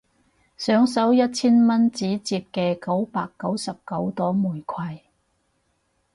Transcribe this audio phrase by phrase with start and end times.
[0.57, 4.99] 想收一千蚊紙摺嘅九百九十九朵玫瑰